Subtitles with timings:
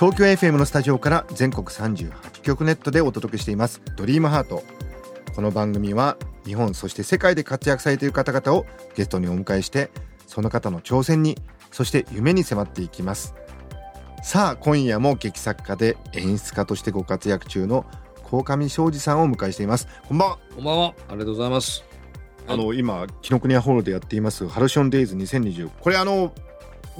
[0.00, 3.82] 東京 FM のスタジオから全国38局ネットでお届けしています。
[3.98, 4.62] ドリームハート。
[5.36, 8.64] この番組は日本そして世界で活躍されている方々を
[8.96, 9.90] ゲストにお迎えして
[10.26, 11.36] その方の挑戦に
[11.70, 13.34] そして夢に迫っていきます。
[14.22, 17.84] さあ今夜も劇作家で演出家としてご活躍中の
[18.24, 19.86] 鴻上庄司さんをお迎えしています。
[20.08, 20.38] こんばんは。
[20.56, 20.94] こんばんは。
[21.10, 21.84] ありがとうございます。
[22.48, 26.32] あの今紀ノ国屋ホールでやっていますハルシオンデイズ2020これあの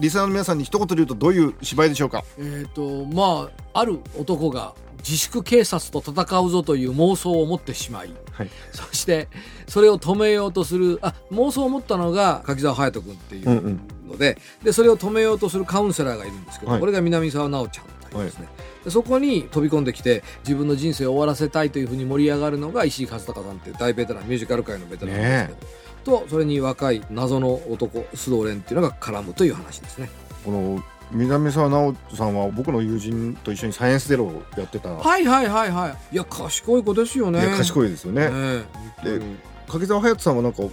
[0.00, 2.24] リスナーの皆さんに一言で言うとどういう芝居でしょうか？
[2.38, 8.50] えっ、とまあある男が自粛警察と戦うぞという妄想を持ってしまい、はい。
[8.72, 9.28] そして
[9.68, 13.80] それを止めようとするあ妄想を持ったのが柿澤隼人君っていううんうん。
[14.08, 16.80] ので,、でそれを止めようとするカウンセラーがいるんですけど、はい。
[16.80, 17.86] これが南沢直ちゃん
[18.24, 18.48] ですね、
[18.84, 25.58] でそこに飛び込んできて自分の人生を終わらせたいというふうに盛り上がるのが石井和孝さんっていう大ベテランミュージカル界のベテランですけど、
[26.00, 30.10] とそれに若い謎の男須藤蓮っていうのが絡むという話ですね。
[30.44, 36.14] この南沢直さんは僕の友人と一緒にサイエンスゼロをやってた、はいはいはいはい。
[36.14, 37.40] いや賢い子ですよね。
[37.40, 38.64] いや賢いいですよね、ね。
[39.02, 39.24] でで
[39.68, 40.70] 柿澤隼人さんはなんかお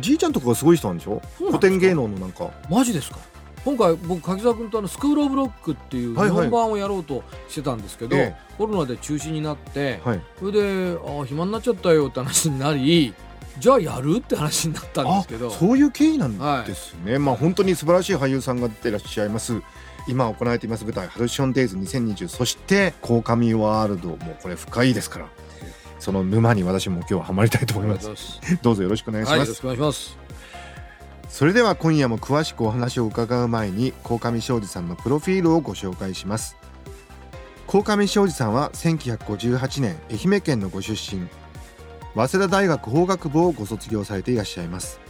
[0.00, 1.20] じいちゃんとかがすごい人なんでしょ？
[1.38, 3.18] そう古典芸能のなんかマジですか？
[3.64, 13.14] 今回僕柿澤君とあのスクールオブロックっていう日はいはい本版をやろうとしてたんですけど、えコロナで中止になって、はいそれでああ暇になっちゃったよって話になり、
[13.58, 15.50] じゃあやるって話になったんですけど。
[15.50, 19.62] そういう経緯なんですね、まあ本当に素晴らしい俳優さんが出てらっしゃいます。
[20.06, 25.26] 今行われています舞台「ハルシオンデイズ2020」そして「鴻上ワールド」もうこれ深いですから。
[26.00, 28.38] その沼に私も今日はハマりたいと思います。
[28.60, 30.18] どうぞよろしくお願いしはい、ます、よろしくお願いします。
[31.30, 36.56] それでは今夜も詳しくお話を伺う前に鴻上庄司さんのプロフィールをご紹介します。
[37.66, 41.26] 鴻上庄司さんは1958年愛媛県のご出身
[42.14, 45.00] 早稲田大学法学部をご卒業されていらっしゃいます。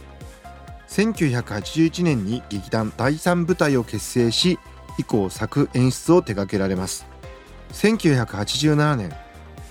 [0.87, 4.59] 1981年に劇団第三舞台を結成し
[4.97, 7.05] 以降作演出を手掛けられます。
[7.73, 9.13] 1987年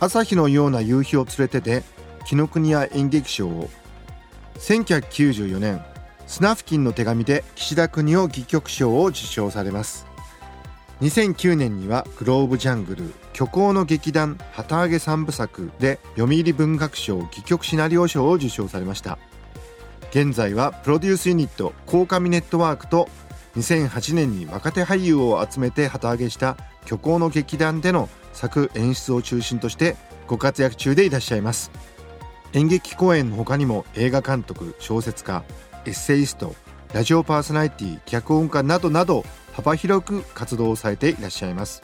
[0.01, 1.83] 朝日のような夕日を連れてで
[2.27, 3.69] 紀ノ国屋演劇賞を。
[4.59, 5.85] 1994年
[6.27, 10.14] スナフキンの手紙で岸田邦夫戯曲賞を受賞されます。
[11.05, 19.19] 2009年にはグローブジャングル虚構の劇団旗揚げ三部作で読売文学賞戯曲シナリオ賞を受賞されました。
[20.13, 23.11] 現在はプロデュースユニット鴻上ネットワークと
[23.57, 31.71] 2008年に若手俳優を集めて旗揚げした虚構の劇団での作演出を中心としてご活躍中でいらっしゃいます。
[32.55, 35.45] 演劇公演の他にも映画監督小説家
[35.85, 36.55] エッセイスト
[36.95, 39.23] ラジオパーソナリティ脚本家などなど
[39.55, 41.83] 幅広く活動をされていらっしゃいます。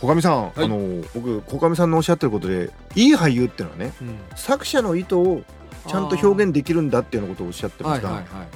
[0.00, 0.52] 小上さん、はい。
[0.56, 4.18] あの僕小上さんのおっしゃってることでいい俳優っていうのはねうん。
[4.34, 5.42] 作者の意図を
[5.86, 8.48] ちゃんと表現できるんだっていうようなことをおっしゃってますが、はいはいはい。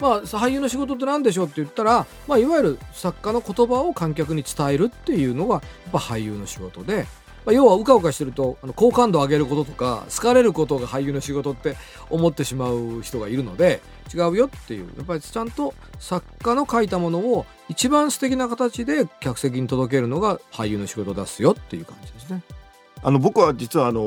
[0.00, 7.06] まあ俳優の仕事って何でしょうって言ったら、まあ、いわゆる作家の言葉を観客に伝えるっていうのがやっぱ俳優の仕事で、
[7.44, 11.76] まあ、要はうかうかしてるとあの好感度を上げることとか好かれることが俳優の仕事って
[12.10, 13.80] 思ってしまう人がいるので
[14.14, 22.42] 違うよっていうやっぱりちゃんと作家の書いたものを一番素敵な形で客席に届けるのが俳優の仕事ですよっていう感じですね。
[23.02, 24.00] あの僕は実はあの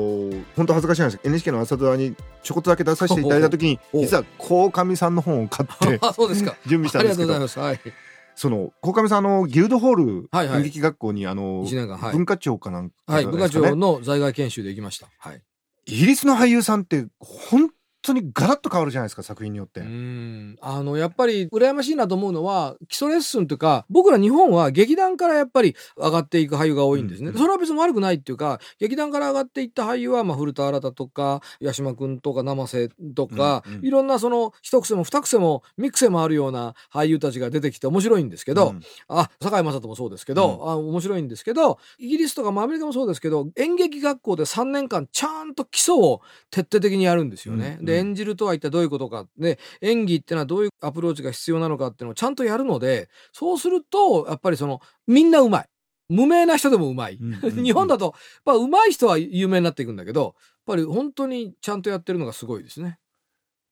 [0.56, 6.56] 本当恥ずかしいんですけど NHK の朝ドラにちょこっとだけ出させていただいた時に実は鴻上さんの本を買って あそうですか。
[6.66, 7.84] 準備したありがんですけどとうございます。
[7.86, 8.07] はい。
[8.38, 11.66] その鴻上さんあのギルドホール演劇学校にあの
[12.12, 15.08] 文化庁かなんかはい、部課ですかね長の在外研修で行きました。
[15.18, 15.42] はい。
[15.86, 17.68] イギリスの俳優さんって本
[18.08, 19.80] 当にガラッと変わるじゃないですか作品によって。
[19.80, 46.20] うんあのやっぱり羨ましいなと思うのは基礎レッスンというか僕ら日本は劇団からやっぱり上がっていく俳優が多いんですね、うんうんそれは別に悪くないっていうか劇団から上がっていった俳優は、まあ、古田新太とか八島君とか生瀬とか、うんうんいろんなその一癖も二癖も三癖もあるような俳優たちが出てきて面白いんですけど、うんあ堺雅人もそうですけど、あ面白いんですけどイギリスとかまあアメリカもそうですけど演劇学校で3年間ちゃんと基礎を
[46.50, 47.76] 徹底的にやるんですよね。
[47.78, 55.68] うんで演じるとは一体どういうことかで演技ってのはどういうアプローチが必要なのかっていうのをちゃんとやるのでそうするとやっぱりそのみんなうまい
[56.08, 57.16] 無名な人でもうまい。
[57.16, 58.12] うんうんうん 日本だとやっ
[58.44, 60.32] ぱうまい人は有名になっていくんだけどやっ
[60.66, 62.98] ぱり本当にちゃんとやってるのがすごいですね。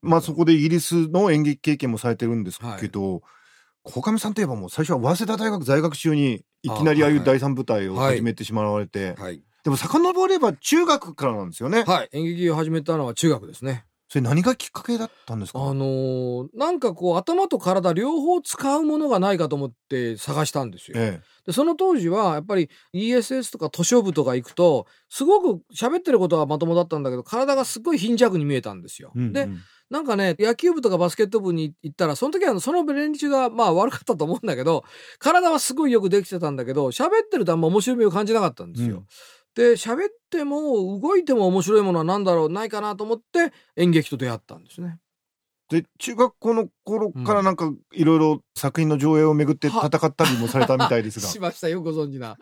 [0.03, 3.23] まあそこでイギリスの演劇経験もされてるんですけど、
[3.83, 9.43] 小上さんといえばもう最初は早稲田大学在学中にいきなりああいう第三舞台を始めてしまわれて、はい。
[9.65, 11.85] でも遡れば中学からなんですよね。
[11.85, 12.09] はい。
[12.13, 13.85] 演劇を始めたのは中学ですね。
[14.09, 15.59] それ何がきっかけだったんですか？
[15.61, 20.97] あのーなんかこう頭と体両方使うものがないかと思って探したんですよ。
[20.99, 29.13] えでその当時はやっぱり ESS とか図書部とか行くとすごく喋ってることはまともだったんだけど体がすごい貧弱に見えたんですよ。
[29.17, 29.19] え。
[29.19, 29.59] うんでうん
[29.89, 34.83] なんかね野球部とかバスケット部に行ったらその時はその連中がまあ悪かったと思うんだけど
[35.21, 38.97] 体はすごいよくできてたんだけど喋ってるとあんま面白みを感じなかったんですよ。
[38.97, 39.07] うん
[39.57, 44.99] で喋っても動いても面白いものは何だろうないかなと思って演劇と出会ったんですね。
[45.71, 52.37] で中学校の頃からなんかいろいろ作品の上映をめぐって戦ったりもされたみたいですが しましたよくご存知な。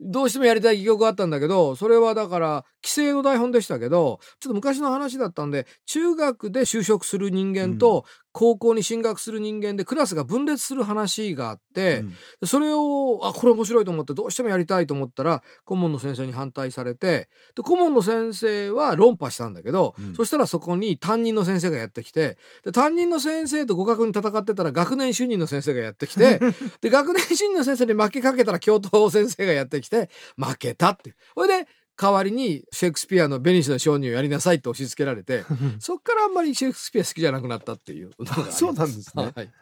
[0.00, 8.04] どうしてもやりたい戯曲があったんだけどそれはだから規制の台本でしたけどちょっと昔の話だったんで中学で就職する人間と
[8.38, 12.04] 高校に進学する人間でクラスが分裂する話があって、
[12.40, 12.46] うん。
[12.46, 20.14] それをあこれ面白いと思ってどうしてもやりたいと思ったら顧問の先生に反対されてで顧問の先生は論破したんだけど、うん。
[20.14, 26.38] そしたらそこに担任の先生がやってきてで担任の先生と互角に戦ってたら学年主任の先生がやってきて
[26.80, 29.87] で学年主任の先生に負けかけたら教頭先生がやってきて
[30.36, 31.14] 負けたって。
[31.34, 31.68] それで
[32.00, 35.44] 代わりにシェイクスピアの「ベニスの商人」をやりなさいって押し付けられて
[35.80, 38.10] そっからあんまりシェイクスピア好きじゃなくなったっていう
[38.50, 39.32] そうなんですね。
[39.34, 39.52] はい。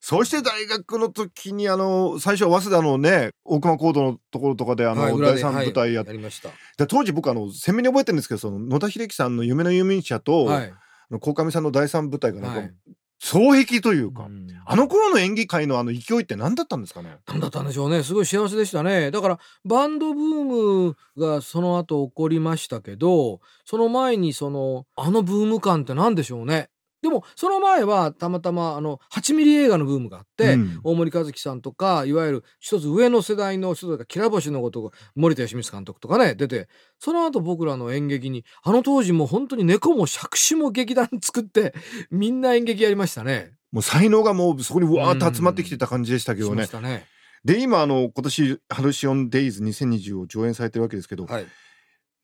[0.00, 6.50] そして大学の時にあの最初は早稲田のね大熊講堂のところとかであの、はい第三舞台やっはいやりました。
[6.76, 10.74] で当時僕あの鮮明に覚えてるんですけどその野田秀樹さんの夢の遊民者と、はい。
[11.10, 12.74] 鴻上さんの第三舞台がなんか、はい
[13.20, 17.16] 双璧というか、うんあの頃の演技界のあの勢いって何だったんですかね？
[17.26, 18.02] なんだったんでしょうね。
[18.02, 19.10] すごい幸せでしたね。
[19.10, 26.68] だから、バンドブームがその後起こりましたけど、その前にその、あのブーム感って何でしょうね？
[27.00, 36.68] でも、その前はたまたまあの、8ミリ映画のブームがあって、うん大森和樹さんとか、いわゆる一つ上の世代の人とか、きら星のごとく、森田義満監督とかね、出て、
[36.98, 41.74] その後僕らの演劇に、あの当時もう本当に猫も杓子も劇団作って、
[42.10, 43.52] みんな演劇やりましたね。
[43.70, 46.70] もう才能がもうそこにわーっと集まってきてた感じでしたけどねしまし。
[46.70, 47.06] たね。
[47.44, 51.46] で今あの今年ハルシオンデイズ2020を上演されてるわけですけど、はい。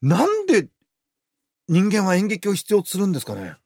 [0.03, 0.69] なんで
[1.69, 3.57] 人間は演劇を必要とするんですかね？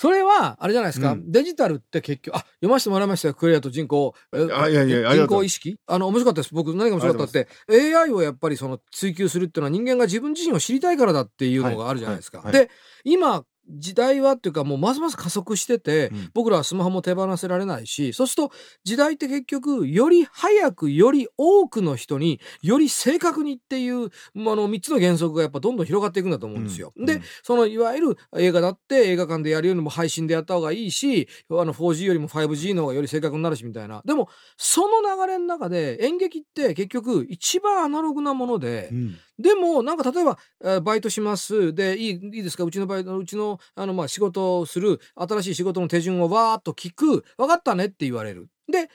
[0.00, 4.14] それは、あれじゃないですか、うんデジタルって結局、あ、読ませてもらいましたよ、クレアと人口。
[4.32, 5.76] えあいやいや人口意識？
[5.88, 6.54] あの、面白かったです。
[6.54, 12.38] 僕、何が面白かったって、AI をやっぱりその追求するっていうのは人間が自分自身を知りたいからだっていうのがあるじゃないですか。
[12.38, 12.70] はいはいで、
[13.02, 18.54] 今、時代はっていうかもうますます加速してて、うん僕らはスマホも手放せられないし、そうすると
[18.84, 26.92] 時代って結局より早くより多くの人により正確にっていうあの3つの原則がやっぱどんどん広がっていくんだと思うんですよ。
[26.96, 34.02] で、うんうんそのいわゆる映画だって映画館でやるよりも配信でやった方がいいし、あの 4G よりも 5G の方がより正確になるしみたいな。
[34.04, 41.72] でも、その流れの中で演劇って結局一番アナログなもので、うんでも、なんか例えば、えーバイトします。
[41.74, 42.64] で、いい、いいですか？
[42.64, 47.24] うちのバイト、うちの、あの、まあ、仕事をする、新しい仕事の手順をわーっと聞く。
[47.36, 48.48] 分かったねって言われる。
[48.70, 48.88] で、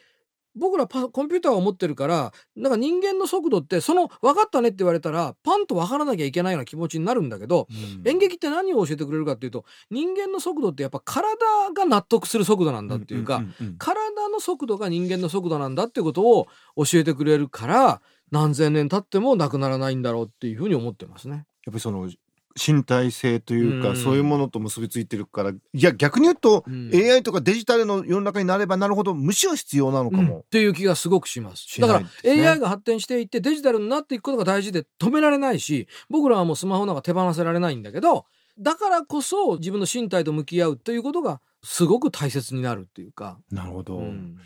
[0.56, 7.68] 僕らパコンピューターを持ってるから、なんか人間の速度って、その分かったねって言われたら、パンと分からなきゃいけないような気持ちになるんだけど、
[8.06, 11.38] 演劇って何を教えてくれるかっていうと、人間の速度ってやっぱ体
[11.74, 18.02] が納得する速度なんだっていうか、んんうん体の速度が人間の速度なんだってことを教えてくれるから
[18.34, 21.36] 何千年経ってもなくならないんだろうっていうふうに思ってますね。
[21.36, 22.10] やっぱりその
[22.56, 30.46] 身体性というか、うんそういうものと結びついてるからいや逆に言うと、うん AI とかデジタルの世の中になればなるほどむしろ必要なのかうんっも。
[30.50, 31.62] ていう気がすごくします。
[31.62, 38.26] しないだから AI が発展していってデジタルになっていくことが大事で止められないし僕らはもうスマホなんか手放せられないんだけど
[38.60, 43.38] だからこそ自分の身体と向き合うということがすごく大切になるっていうか。
[43.52, 43.98] なるほど。
[43.98, 44.38] うん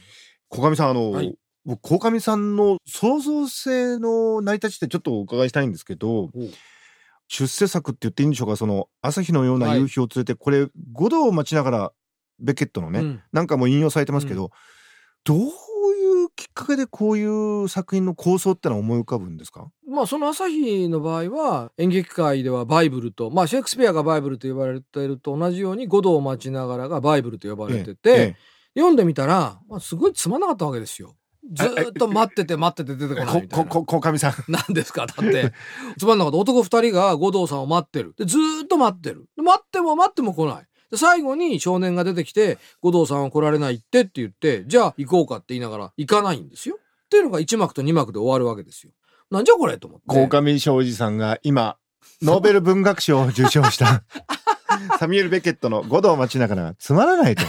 [0.50, 6.30] 小上さんあの、はい僕小上さんの創造性の成り立ちってちょっとお伺いしたいんですけど
[7.28, 11.92] 出世作って言っていいんでしょうかその朝日のような夕日を連れて、これ五度を待ちながら
[12.40, 13.22] ベケットのね、うん。
[13.34, 14.52] なんかも引用されてますけど、
[15.26, 15.42] どうい
[16.24, 19.68] うきっかけでこういう作品の構想ってのは思い浮かぶんですか？
[19.90, 28.36] まあその朝日の場合は演劇界ではバイブルとまあシェイクスピアがバイブルと呼ばれていると同じように五度を待ちながらがバイブルと呼ばれてて、ええ。
[28.76, 31.16] 読んでみたら、まあ、すごいつまんなかったわけですよ。
[31.54, 33.66] ずーっと待ってて待ってて出てこないみたいな。
[33.66, 35.06] こここ小上さん 何ですか？
[35.08, 35.54] だって。
[35.98, 36.38] つまんなかった。
[36.38, 38.14] 男二人が五道さんを待ってる。
[38.18, 39.26] で、ずーっと待ってる。
[39.36, 40.66] で待っても待っても来ない。
[40.92, 46.76] で、最後に少年が出てきて、五道さんは来られないってって言って、じゃあ行こうかって言いながら行かないんですよ。
[46.78, 48.92] っていうのが1幕と2幕で終わるわけですよ。
[49.32, 50.06] なんじゃこれと思って。
[50.08, 51.78] 鴻上庄司さんが今
[52.22, 54.04] ノーベル文学賞を受賞した
[55.00, 57.44] サミュエル・ベケットの五度を待ちながらつまらないと。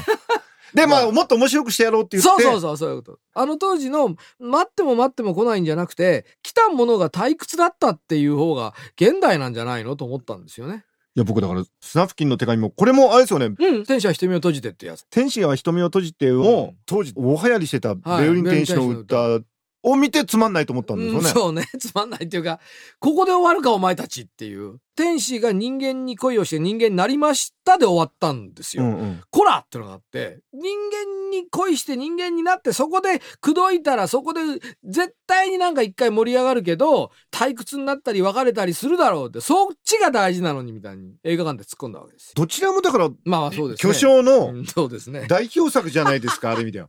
[0.74, 2.42] で、まあ、まあもっと面白くしてやろうって言って。
[2.42, 3.18] そうそうそう、そういうこと。
[3.34, 10.84] あの当時の、待っても待っても来ないんじゃなくて、来たものが退屈だったっていう方が、現代なんじゃないのと思ったんですよね。
[11.14, 13.46] いや、僕だから、スナフキンの手紙も、これもあれですよね。
[13.58, 13.84] うん。
[13.84, 15.04] 天使は瞳を閉じてってやつ。
[15.10, 19.40] 天使は瞳を閉じてを、うん当時、大流行りしてた、はいベオリン天使の歌
[19.82, 21.18] を見てつまんないと思ったんですよね。
[21.18, 21.66] うんそうね。
[21.78, 22.60] つまんないっていうか、
[22.98, 24.78] ここで終わるかお前たちっていう。
[24.96, 28.82] 天使が人間に恋をして人間になりましたで終わったんですよ。
[28.82, 34.40] うんうんこらってのがあって、人間に恋して人間になって、そこで口説いたら、そこで
[34.82, 42.32] 絶対になんか一回盛り上がるけど、退屈になったり別れたりするだろうって、そっちが大事なのにみたいに映画館で突っ込んだわけですよ。
[42.34, 43.92] どちらもだから、まあそうですね。
[43.92, 45.26] 巨匠のうんそうですね。
[45.28, 46.88] 代表作じゃないですか、ある意味では。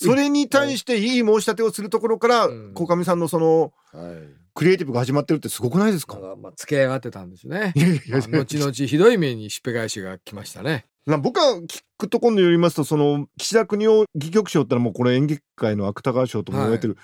[0.00, 4.16] それに対していい申し立てをするところからうん、鴻上さんのその、はい。
[4.54, 6.18] クリエイティブが始まってるってすごくないですか？
[6.40, 7.72] まあ付け上がってたんですね
[8.08, 10.86] 後々ひどい目にしっぺ返しが来ましたね。
[11.06, 16.98] な僕は聞くところによりますと、その、岸田国夫戯曲賞ってのはもうこれ演劇界の芥川賞とも言われてる。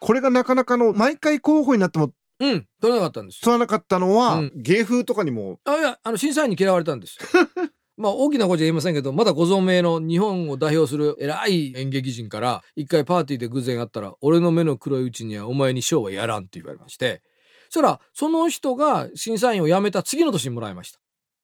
[0.00, 2.66] これがなかなかの、毎回候補になってもうん。
[2.80, 7.28] 取れなかったんです取らなかったのは、うん芸風とかにも、あ、いや、あの、審査員に嫌われたんですよ。
[8.00, 17.22] まあ、大きな声じゃ言いませんけど、まだご存命の日本を代表する偉い演劇人から、一回パーティーで偶然会ったら、俺の目の黒いうちにはお前に賞はやらんって言われまして、
[17.68, 20.98] そしたら、その人が審査員を辞めた次の年にもらいました。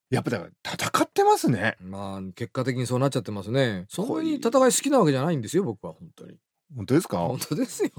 [0.08, 1.76] やっぱだから戦ってますね。
[1.80, 3.84] まあ、結果的にそうなっちゃってますね。
[3.88, 6.36] そんなに戦い好きなわけじゃないんですよ、僕は、本当に。
[6.74, 7.18] 本当ですか？
[7.18, 7.90] 本当ですよ。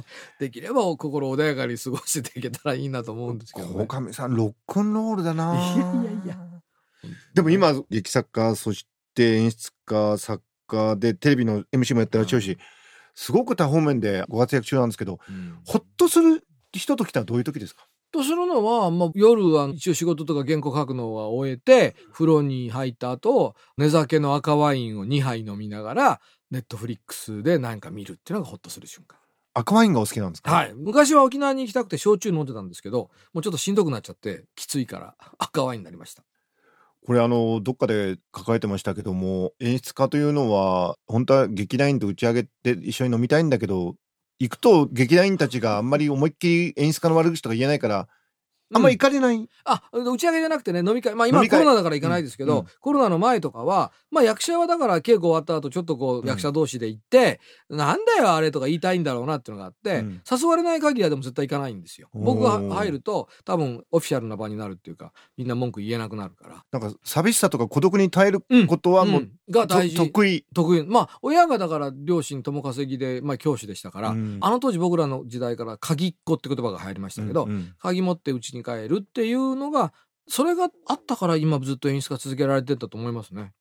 [0.42, 3.74] できれば心穏やかに過ごしていけたらいいなと思うんですけど、ね。
[3.86, 6.57] 鴻上さん、ロックンロールだないやいやいや。
[7.34, 12.58] でも今、劇作家、そして演出家、作家で、テレビの MC もやってらっしゃるし、
[13.16, 17.88] すごく多方面でご活躍中なんですけど、うんほっとするひとときってのはどういう時ですか？
[18.12, 29.18] とするのは、まあ、夜は一応仕事とか原稿書くのは終えて、風呂に入った後、寝酒の赤ワインを2杯飲みながら、ネットフリックスで何か見るっていうのがほっとする瞬間。
[29.54, 30.52] 赤ワインがお好きなんですか？
[30.52, 30.74] はい。
[30.74, 36.24] 昔は沖縄に行きたくて焼酎飲んでたんですけど、もうちょっとしんどくなっちゃって、きついから赤ワインになりました。
[37.08, 43.96] これあの、どっかで書かれてましたけども、演出家というのは、本当は劇団員と打ち上げて一緒に飲みたいんだけど、
[44.40, 48.10] 行くと劇団員たちがあんまり思いっきり演出家の悪口とか言えないから、
[48.74, 49.50] あんまり行かれない？
[49.64, 51.16] あ、打ち上げじゃなくてね、飲み会。
[51.16, 62.10] まあ今コロナだから行かないですけど、うんうんコロナの前とかは、まあ役者はだから稽古終わった後ちょっとこうんう役者同士で行って、なんだよあれとか言いたいんだろうなっていうのがあって、うん誘われない限りはでも絶対行かないんですよ。
[62.14, 66.64] 僕が入ると多分オフィシャルな場になるっていうか、みんな文句言えなくなるから。
[66.72, 69.96] なんか寂しさとか孤独に耐えることはもう、んが大事。
[69.98, 70.46] と得意。
[70.54, 70.84] 得意。
[70.84, 79.94] まあ親がだから両親共稼ぎで、まあ教師でしたから、うんあの当時僕らの時代から鍵っ子って言葉が流行りましたけど、うんうん鍵持って家に帰るっていうのが
[80.28, 83.54] それがあったから今ずっと演出が続けられてたと思いますね。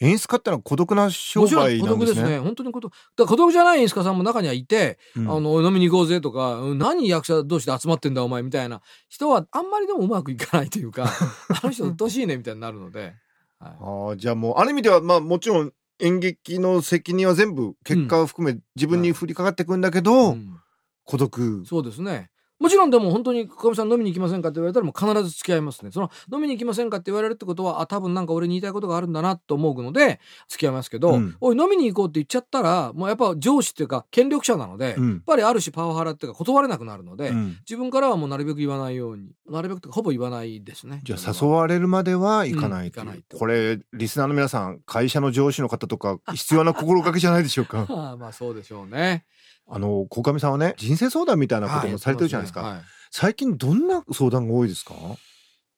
[0.00, 2.30] 演出家ってのは孤独な商売孤独ですね。
[2.30, 2.38] ね。
[2.38, 2.92] 本当に孤独。
[3.16, 11.06] だ孤独じゃない演出家さんも中にはいて、うんあの、飲みに行こうぜとか、うん何役者同士で集まってんだお前みたいな人はあんまりでもうまくいかないというか、
[11.50, 13.00] あの人うっとうしいねみたいになるので。
[13.00, 13.14] はい
[13.60, 20.60] ああ、じゃあもう、ある意味では、まあもちろん演劇の責任は全部結果を含め自分に降りかかってくんだけど、うん
[21.08, 21.64] 孤独。
[21.66, 22.30] そうですね。
[22.58, 25.90] もちろんでも本当に「かみさん飲みに行きませんか?」って言われたらもう必ず付き合いますね。
[25.92, 41.00] その飲みに行きませんかって言われるってことはあ多分なんか俺に言いたいことがあるんだなと思うので付き合いますけど、うんおい飲みに行こうって言っちゃったらもうやっぱ上司っていうか権力者なので、うんやっぱりある種パワハラっていうか断れなくなるので、うん自分からはもうなるべく言わないようになるべくほぼ言わないですね。
[41.04, 49.24] じゃあ誘われるまでは行かないという、うんないとこれリスナーの皆さん会社の上司の方とか必要な心がけじゃないでしょうかああ まあそうでしょうね。
[49.70, 52.80] あの鴻上さんはね人生相談みたいなこともされてるじゃないですか、はい。
[53.10, 54.94] 最近どんな相談が多いですか？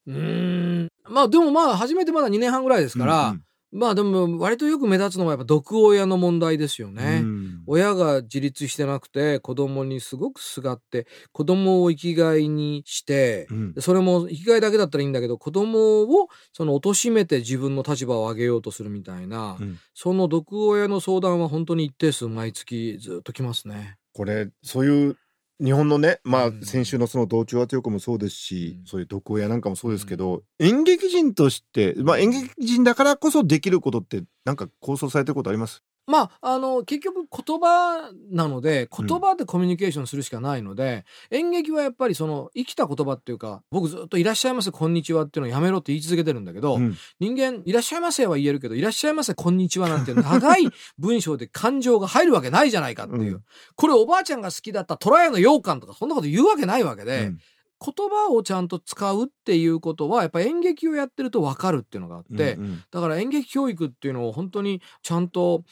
[0.07, 0.87] うーん。
[1.09, 3.43] まあでもまあ初めてまだ2年半ぐらいですから、うん
[3.73, 7.21] まあでも割とよく目立つのはやっぱ毒親の問題ですようんね。
[7.23, 7.30] うん
[7.67, 13.73] 親が自立してなくて子供にすごくすがって子供を生きがいにしてうん。
[13.73, 19.79] でそれも生きがいだけだったらいいんだけど子供をその貶めて自分の立場を上げようとするみたいな、うん。
[19.93, 23.97] その毒親の相談は本当に一定数毎月ずっと来ますね。
[24.13, 25.17] これそういう
[25.63, 26.65] 日本のねまあうん。
[26.65, 28.85] 先週のその同調圧力もそうですし、うん。
[28.85, 35.83] そういう毒親なんかもそうですけど、演劇人としてまあ演劇人だからこそできることってなんか構想されてることあります？
[36.11, 46.97] まあ、あの、結局言葉なので、言葉でコミュニケーションするしかないので、演劇はやっぱりその生きた言葉っていうか、僕ずっといらっしゃいませ、こんにちはっていうのをやめろって言い続けてるんだけど、うん。
[47.21, 53.35] 人間、いらっしゃいませは言えるけど、いらっしゃいませ、こんにちはなんて長い文章で感情が入るわけないじゃないかっていう。
[53.35, 53.43] うん。
[53.75, 57.39] これおばあちゃんが好きだったトラヤの羊羹とかそんなこと言うわけないわけで、うん。
[57.83, 62.83] 言葉をちゃんと使うっていうことはやっぱ演劇をやってると分かるっていうのがあって、うんうん。
[62.91, 65.63] だから演劇教育っていうのを本当にちゃんと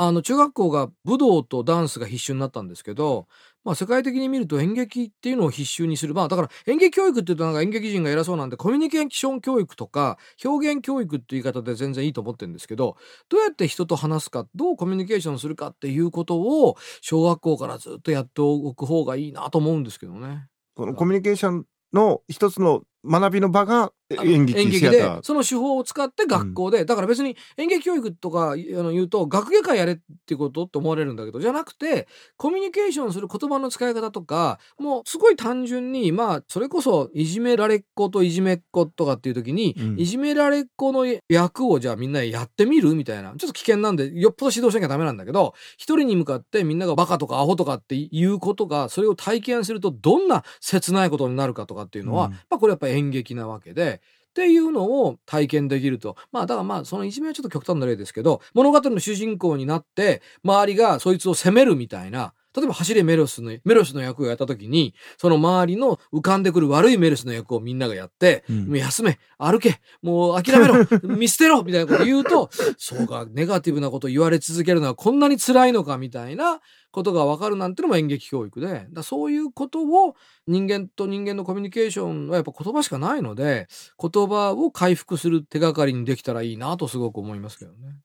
[0.00, 3.26] あの中学校が武道とダンスが必修になったんですけど、
[3.64, 12.96] まあ、世界的に見ると演劇っていうのを必修にするまあだから演劇教育っていうとなんか演劇人が偉そうなんでコミュニケーション教育とか表現教育っていう言い方で全然いいと思ってるんですけど
[13.28, 20.46] どうやって人と話すかどうコミュニケーションするかっていうことを小学校からずっとやっておく方がいいなと思うんですけどね。
[20.76, 29.96] このコミュニケーションの一つの学びの場が演劇演劇でその手法を使って学校で、だから別に演劇教育とかあの言うと学芸会やれっ
[30.26, 40.00] ていうことって思われるんだけどじゃなくてコミュニケーションする言葉の使い方とかもうすごい単純にまあそれこそいじめられっ子といじめっ子とかっていう時に、うん。
[40.00, 52.32] いじめられっ子の役をじゃあみんなでやってみるみたいなちょっと危険なんでよっぽど指導しなきゃダメなんだけど一人に向かってみんながバカとかアホとかっていうことがそれを体験するとどんな切ないことになるかとかっていうのは、うん。
[52.32, 53.97] まあこれやっぱ演劇なわけで。
[54.30, 56.16] っていうのを体験できると。
[56.32, 70.74] まあだからまあそのいじめはちょっと極端な例ですけど、物語の主人公になって、周りがそいつを責めるみたいな、例えば走れメロスの、メロスの役をやった時に、その周りの浮かんでくる悪いメロスの役をみんながやって、うんもう休め、歩け、もう諦めろ、
[71.16, 80.14] 見捨てろみたいなこと言うと、そうか、ネガティブなこと言われ続けるのはこんなに辛いのかみたいなことがわかるなんてのも演劇教育で、だそういうことを
[80.46, 83.68] 人間と人間のコミュニケーションはやっぱ言葉しかないので、
[84.00, 87.96] 言葉を回復する手がかりにできたらいいなとすごく思いますけどね。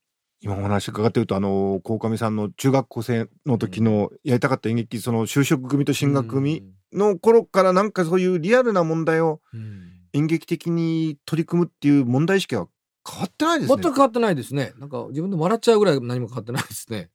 [0.43, 9.59] 今お話伺ってるとあの鴻上さんの中学校生の時のやりたかった演劇その就職組と進学組の頃からなんかそういうリアルな問題をうん。
[9.59, 12.67] うん演劇的に取り組むっていう問題意識は
[13.09, 14.73] 変わってないですね全く変わってないですね。
[14.77, 17.09] なんか自分で笑っちゃうぐらい何も変わってないですね。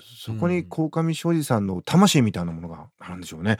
[0.00, 3.58] そこに鴻上庄司さんの魂みたいなものがあるんでしょうね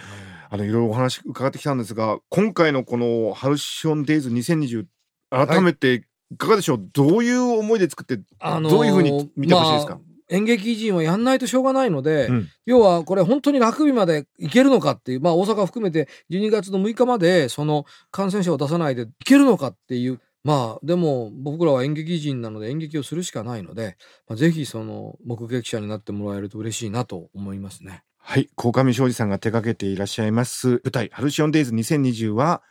[0.51, 4.87] あのいろいろお話伺ってきたんですが今回のこのハルシオンデイズ2020
[5.31, 12.49] 改めていかがでしょう、どういう思いで作ってあのーどういうふうに見てほしいですか、まあ演劇人はやんないとしょうがないので、うん。
[12.66, 23.97] 要はこれ本当に楽日まで行けるのかっていう、まあ大阪含めて12月の6日までその感染者を出さないで行けるのかっていう、まあでも僕らは演劇人なので演劇をするしかないので、
[24.28, 28.02] まあ、ぜひその目撃者になってもらえると嬉しいなと思いますね。
[28.19, 32.62] はい、鴻上庄司さんが手掛けていらっしゃいます舞台「ハルシオンデイズ2020」は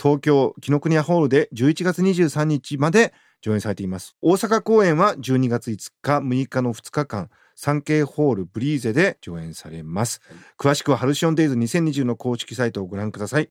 [0.00, 4.16] 東京紀ノ国屋ホールで11月23日まで上演されています。
[4.22, 10.20] 大阪公演は12月5日6日の2日間産経ホールブリーゼで上演されます。
[10.58, 13.50] 詳しくはハルシオンデイズ2020の公式サイトをご覧ください。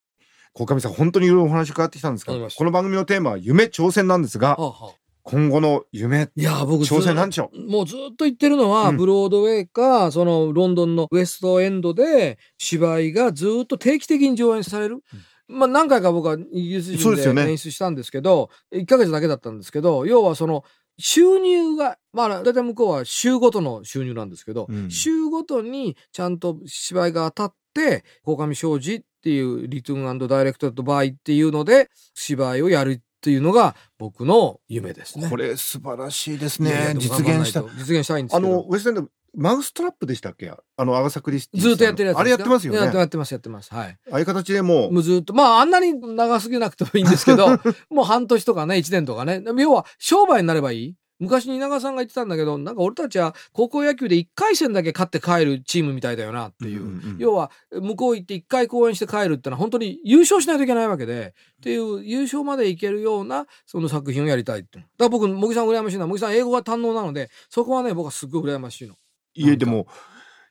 [0.54, 4.96] 鴻上さん本当にいろいろお話伺ってきたんですがこの番組のテーマは夢挑戦なんですがはあはあ。
[5.24, 7.72] 今後の夢いや僕ず挑戦なんでしょう？
[7.72, 8.98] もうずっと言ってるのは、うん。
[8.98, 15.04] ブロードウェイかそのロンドンのウエストエンドで芝居がずっと定期的に上演される。
[15.52, 20.64] まあ何回か僕はイギリス人で演出したんですけど、1ヶ月だけだったんですけど、要はその
[20.98, 24.90] 収入が、まあ大体向こうは週ごとの収入なんですけど、うん。
[24.90, 35.30] 週ごとにちゃんと芝居が当たって、鴻上庄司っていうリトゥーンダイレクトとバイっていうので芝居をやるっていうのが僕の夢ですね。
[35.30, 36.96] これ素晴らしいですね。
[36.98, 37.62] 実現した。
[37.62, 38.52] 実現したいんですあけど。
[38.52, 40.50] のウエストエンドマウストラップでしたっけ？
[40.50, 43.74] あのアガサ・クリスティずっとやってるやつあれやってますよねやってます、やってます。
[43.74, 43.98] はい。
[44.12, 47.48] ああいう形でもうもうずっと、まあ、あんなに長すぎなくてもいいんですけど、
[47.90, 49.44] もう半年とかね、1年とかね。
[49.58, 50.96] 要は、商売になればいい？
[51.20, 56.84] 昔に稲川さんが言ってたんだけど、なんか俺たちは高校野球で1回戦だけ勝って帰るチームみたいだよなっていう。
[56.84, 64.80] んんん要は、向こう行って1回公演して帰るってのは本当に優勝しないといけないわけで、っていう優勝までいけるようなその作品をやりたいって。
[64.80, 66.08] だから僕、茂木さん羨ましいな。
[66.08, 68.96] 茂木さん英語が堪能なので、そこはね、僕はすっごい羨ましいの。
[69.34, 69.88] いえでも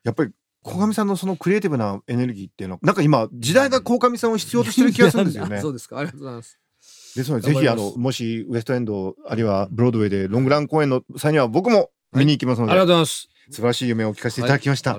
[0.05, 5.99] やっぱり鴻上さんのそのクリエイティブなエネルギーっていうのはなんか今時代が鴻上さんを必要としてる気がするんですよね そうですか。
[5.99, 6.59] ありがとうございます。
[7.14, 13.29] ですのでぜひあのもしウエストエンドあるいはブロードウェイでロングラン公演の際には僕も見に行きますので、ありがとうございます。
[13.51, 14.99] 素晴らしい夢を聞かせていただきました。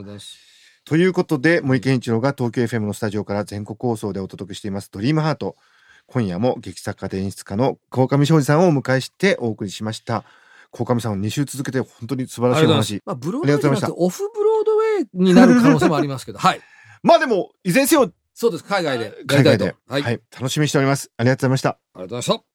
[0.84, 5.56] ということで森健一郎が東京 FM のスタジオから全国放送でお届けしています「ドリームハート
[6.08, 10.26] 今夜も劇作家で演出家の鴻上庄司さんをお迎えしてお送りしました
[10.72, 16.62] 鴻上さんを2週続けて本当に素晴らしいお話まあ、ブロードウェイじゃなくてありがとうオフブロードウェイになる可能性もありますけど、はい。
[17.04, 18.64] まあでもいずれにせよそうです。
[18.64, 19.76] 海外でや海外で、りたいと。
[19.88, 19.94] は。
[19.94, 22.52] はいい、あり楽しみにしておりますありがとうございましたがとうございました。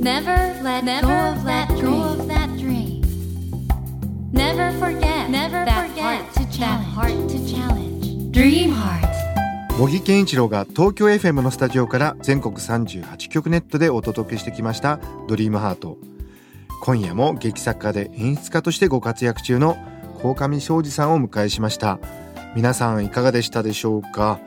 [0.00, 3.02] Never let go of that go of that dream.
[4.32, 8.32] Never forget never that forget heart to that heart to challenge.
[8.32, 9.08] Dream heart.
[9.78, 15.98] 茂木健一郎が東京 FM のスタジオから全国38局ネットでお届けしてきました「ドリームハート
[16.80, 19.76] 今夜も劇作家で演出家としてご活躍中の
[20.22, 21.98] 鴻上庄司さんをお迎えしました。
[22.54, 24.40] 皆さんいかがでしたでしょうか？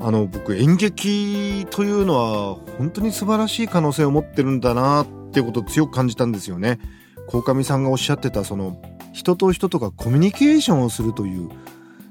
[0.00, 6.80] あの僕演劇というのは本当に素晴らしい可能性を持ってるんだなってことを強く感じたんですよね。
[7.28, 8.80] 鴻上さんがおっしゃってたその
[9.12, 11.50] 人と人とがコミュニケーションをするという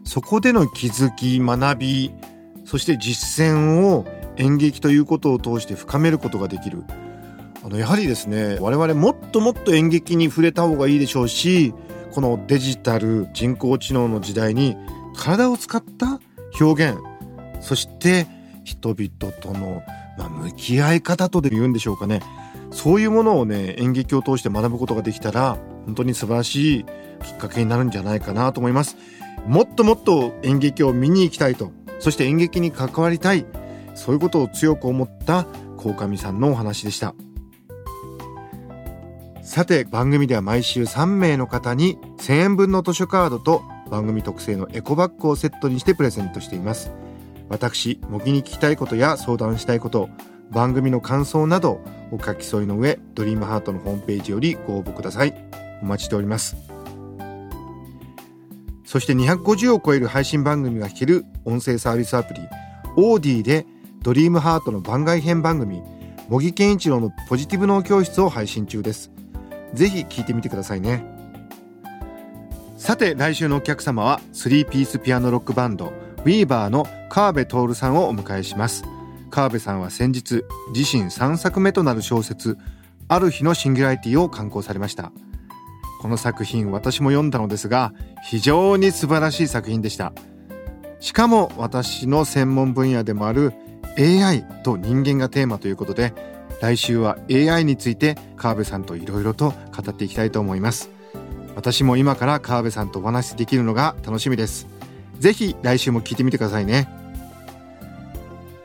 [0.05, 2.13] そこでの気づき学び
[2.63, 4.05] そして実践を
[4.37, 6.83] 演劇ということを通して深めることができる。
[7.63, 11.73] あのやはりですね我々もっともっと演劇に触れた方がいいでしょうし
[12.11, 14.75] このデジタル人工知能の時代に
[15.15, 16.19] 体を使った
[16.59, 16.99] 表現
[17.61, 18.27] そして
[18.63, 19.83] 人々との、
[20.17, 22.21] まあ、向き合い方とで言うんでしょうかね。
[22.71, 26.85] そういうものをね演劇を通して学ぶことができたら本当に素晴らしい
[27.23, 28.97] きっかけになるんじゃないかなと思います。
[29.45, 33.45] もっともっと演劇を見に行きたいとそして演劇に関わりたい
[33.95, 35.45] そういうことを強く思った
[35.77, 37.15] 鴻上さんのお話でした。
[39.43, 46.91] さて番組では毎週3名の方に1000円分の図書カードと番組特製のエコバッグをセットにしてプレゼントしています。
[47.49, 50.09] 私模擬に聞きたいことや相談したいこと
[50.51, 55.33] 番組の感想などお書き添えの上ドリームハートのホームページよりご応募ください。
[55.81, 56.55] お待ちしております。
[58.85, 62.41] そして250を超える配信番組が聞ける音声サービスアプリ
[62.97, 63.65] オーディで
[64.01, 65.81] ドリームハートの番外編番組
[66.29, 69.11] 模擬健一郎のポジティブ脳教室を配信中です。
[69.73, 71.05] ぜひ聞いてみてくださいね。
[72.77, 78.83] さて来週のお客様は3ピースピアノロックバンドウィーバーの川辺徹さんをお迎えします。
[79.29, 82.57] 川辺さんは先日自身3作目となる小説
[83.07, 85.11] ある日のシンギュラリティを刊行されました。
[86.01, 90.13] この作品私も読んだのですが非常に素晴らしい作品でした。
[90.99, 93.53] しかも私の専門分野でもある
[93.97, 96.13] AI と人間がテーマということで
[96.61, 100.91] 来週は AI について川辺さんといろいろと語っていきたいと思います。
[101.55, 104.67] 私も今から川辺さんとお話しできるのが楽しみです。
[105.19, 106.87] ぜひ来週も聞いてみてくださいね。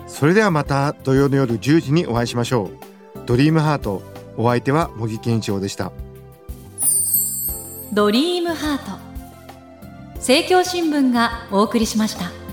[0.07, 2.71] それではまた土曜の夜10時にお会いしましょ
[3.15, 3.19] う。
[3.27, 4.03] ドリームハート
[4.37, 5.91] お相手は茂木健一郎でした。
[7.93, 8.99] ドリームハート。
[10.17, 12.46] 政教新聞がお送りしました。